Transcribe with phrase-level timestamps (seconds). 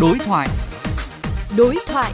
[0.00, 0.48] Đối thoại.
[1.56, 2.12] Đối thoại.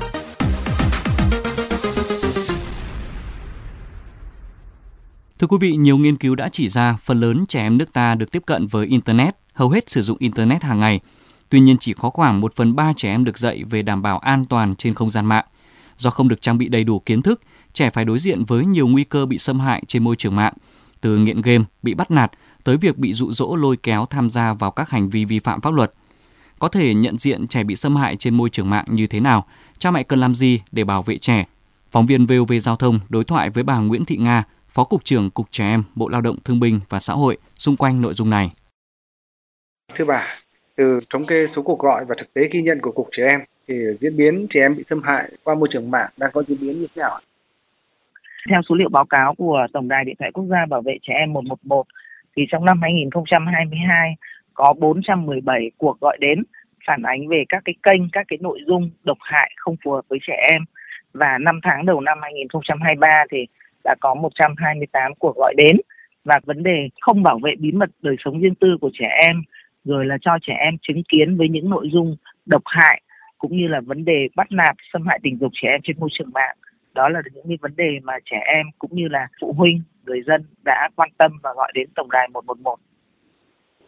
[5.38, 8.14] Thưa quý vị, nhiều nghiên cứu đã chỉ ra phần lớn trẻ em nước ta
[8.14, 11.00] được tiếp cận với Internet, hầu hết sử dụng Internet hàng ngày.
[11.48, 14.18] Tuy nhiên chỉ có khoảng 1 phần 3 trẻ em được dạy về đảm bảo
[14.18, 15.44] an toàn trên không gian mạng.
[15.96, 17.40] Do không được trang bị đầy đủ kiến thức,
[17.72, 20.54] trẻ phải đối diện với nhiều nguy cơ bị xâm hại trên môi trường mạng,
[21.00, 22.32] từ nghiện game, bị bắt nạt
[22.64, 25.60] tới việc bị dụ dỗ lôi kéo tham gia vào các hành vi vi phạm
[25.60, 25.92] pháp luật.
[26.58, 29.44] Có thể nhận diện trẻ bị xâm hại trên môi trường mạng như thế nào,
[29.78, 31.44] cha mẹ cần làm gì để bảo vệ trẻ.
[31.90, 35.30] Phóng viên VOV Giao thông đối thoại với bà Nguyễn Thị Nga, Phó Cục trưởng
[35.30, 38.30] Cục Trẻ Em, Bộ Lao động Thương binh và Xã hội xung quanh nội dung
[38.30, 38.50] này.
[39.98, 40.38] Thưa bà,
[40.76, 43.40] từ thống kê số cuộc gọi và thực tế ghi nhận của Cục Trẻ Em
[43.68, 46.60] thì diễn biến trẻ em bị xâm hại qua môi trường mạng đang có diễn
[46.60, 47.20] biến như thế nào?
[48.50, 51.14] Theo số liệu báo cáo của Tổng đài Điện thoại Quốc gia Bảo vệ Trẻ
[51.14, 51.86] Em 111,
[52.36, 54.16] thì trong năm 2022
[54.56, 56.42] có 417 cuộc gọi đến
[56.86, 60.04] phản ánh về các cái kênh, các cái nội dung độc hại không phù hợp
[60.08, 60.62] với trẻ em.
[61.12, 63.46] Và năm tháng đầu năm 2023 thì
[63.84, 65.76] đã có 128 cuộc gọi đến.
[66.24, 69.42] Và vấn đề không bảo vệ bí mật đời sống riêng tư của trẻ em
[69.84, 72.16] rồi là cho trẻ em chứng kiến với những nội dung
[72.46, 73.02] độc hại
[73.38, 76.08] cũng như là vấn đề bắt nạt xâm hại tình dục trẻ em trên môi
[76.12, 76.56] trường mạng.
[76.94, 80.22] Đó là những cái vấn đề mà trẻ em cũng như là phụ huynh người
[80.26, 82.76] dân đã quan tâm và gọi đến tổng đài 111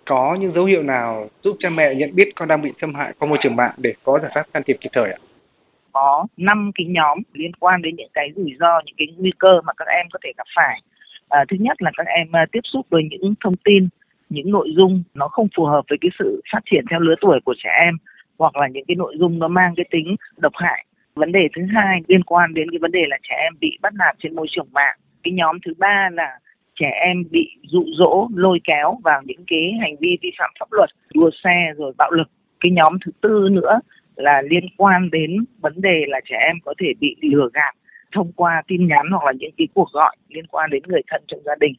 [0.09, 3.13] có những dấu hiệu nào giúp cha mẹ nhận biết con đang bị xâm hại
[3.19, 5.19] qua môi trường mạng để có giải pháp can thiệp kịp thời ạ?
[5.93, 9.61] Có 5 cái nhóm liên quan đến những cái rủi ro, những cái nguy cơ
[9.65, 10.81] mà các em có thể gặp phải.
[11.29, 13.89] À, thứ nhất là các em à, tiếp xúc với những thông tin,
[14.29, 17.41] những nội dung nó không phù hợp với cái sự phát triển theo lứa tuổi
[17.45, 17.95] của trẻ em
[18.39, 20.85] hoặc là những cái nội dung nó mang cái tính độc hại.
[21.15, 23.93] Vấn đề thứ hai liên quan đến cái vấn đề là trẻ em bị bắt
[23.95, 24.97] nạt trên môi trường mạng.
[25.23, 26.39] Cái nhóm thứ ba là
[26.81, 30.73] trẻ em bị dụ dỗ lôi kéo vào những cái hành vi vi phạm pháp
[30.73, 32.29] luật đua xe rồi bạo lực.
[32.61, 33.81] Cái nhóm thứ tư nữa
[34.17, 37.75] là liên quan đến vấn đề là trẻ em có thể bị lừa gạt
[38.13, 41.23] thông qua tin nhắn hoặc là những cái cuộc gọi liên quan đến người thân
[41.29, 41.75] trong gia đình.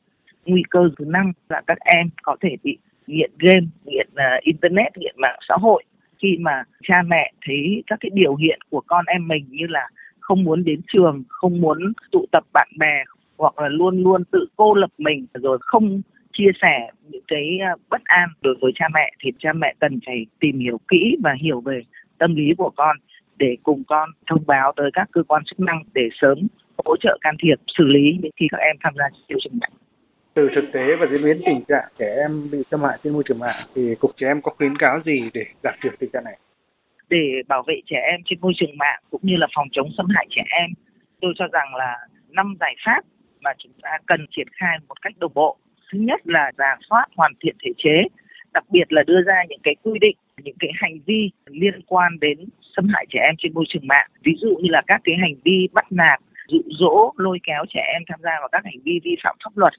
[0.46, 2.78] Nguy cơ thứ năm là các em có thể bị
[3.08, 5.84] nghiện game nghiện uh, internet nghiện mạng xã hội.
[6.22, 9.88] Khi mà cha mẹ thấy các cái biểu hiện của con em mình như là
[10.20, 11.78] không muốn đến trường không muốn
[12.12, 13.04] tụ tập bạn bè
[13.40, 16.02] hoặc là luôn luôn tự cô lập mình rồi không
[16.34, 20.00] chia sẻ những cái à, bất an đối với cha mẹ thì cha mẹ cần
[20.06, 21.82] phải tìm hiểu kỹ và hiểu về
[22.18, 22.98] tâm lý của con
[23.38, 26.38] để cùng con thông báo tới các cơ quan chức năng để sớm
[26.86, 29.72] hỗ trợ can thiệp xử lý những khi các em tham gia triệu chứng bệnh.
[30.34, 33.24] Từ thực tế và diễn biến tình trạng trẻ em bị xâm hại trên môi
[33.28, 36.24] trường mạng thì cục trẻ em có khuyến cáo gì để giảm thiểu tình trạng
[36.24, 36.40] này?
[37.10, 40.06] Để bảo vệ trẻ em trên môi trường mạng cũng như là phòng chống xâm
[40.16, 40.70] hại trẻ em,
[41.22, 41.98] tôi cho rằng là
[42.30, 43.04] năm giải pháp
[43.42, 45.58] mà chúng ta cần triển khai một cách đồng bộ.
[45.92, 48.04] Thứ nhất là giả soát hoàn thiện thể chế,
[48.54, 52.20] đặc biệt là đưa ra những cái quy định, những cái hành vi liên quan
[52.20, 52.38] đến
[52.76, 54.10] xâm hại trẻ em trên môi trường mạng.
[54.24, 57.82] Ví dụ như là các cái hành vi bắt nạt, dụ dỗ, lôi kéo trẻ
[57.94, 59.74] em tham gia vào các hành vi vi phạm pháp luật.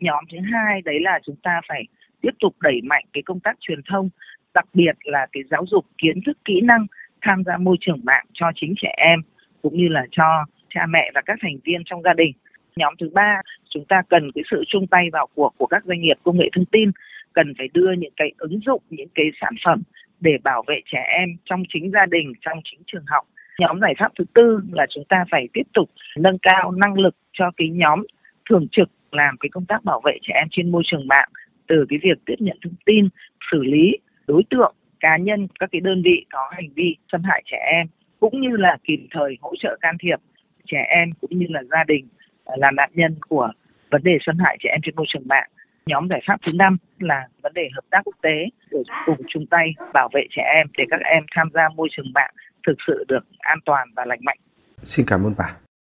[0.00, 1.82] Nhóm thứ hai đấy là chúng ta phải
[2.20, 4.08] tiếp tục đẩy mạnh cái công tác truyền thông,
[4.54, 6.86] đặc biệt là cái giáo dục kiến thức kỹ năng
[7.22, 9.20] tham gia môi trường mạng cho chính trẻ em
[9.62, 10.44] cũng như là cho
[10.74, 12.32] cha mẹ và các thành viên trong gia đình
[12.76, 16.00] Nhóm thứ ba, chúng ta cần cái sự chung tay vào cuộc của các doanh
[16.00, 16.90] nghiệp công nghệ thông tin,
[17.32, 19.82] cần phải đưa những cái ứng dụng, những cái sản phẩm
[20.20, 23.24] để bảo vệ trẻ em trong chính gia đình, trong chính trường học.
[23.58, 27.14] Nhóm giải pháp thứ tư là chúng ta phải tiếp tục nâng cao năng lực
[27.32, 28.02] cho cái nhóm
[28.50, 31.28] thường trực làm cái công tác bảo vệ trẻ em trên môi trường mạng
[31.66, 33.08] từ cái việc tiếp nhận thông tin,
[33.52, 33.92] xử lý
[34.26, 37.86] đối tượng cá nhân các cái đơn vị có hành vi xâm hại trẻ em
[38.20, 40.18] cũng như là kịp thời hỗ trợ can thiệp
[40.66, 42.08] trẻ em cũng như là gia đình
[42.46, 43.50] là nạn nhân của
[43.90, 45.48] vấn đề xâm hại trẻ em trên môi trường mạng.
[45.86, 49.46] Nhóm giải pháp thứ năm là vấn đề hợp tác quốc tế để cùng chung
[49.50, 52.34] tay bảo vệ trẻ em để các em tham gia môi trường mạng
[52.66, 54.38] thực sự được an toàn và lành mạnh.
[54.82, 55.65] Xin cảm ơn bà.